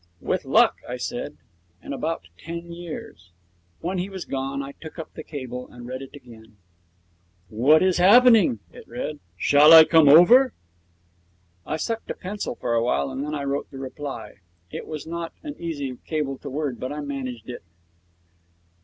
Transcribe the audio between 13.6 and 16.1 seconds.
the reply. It was not an easy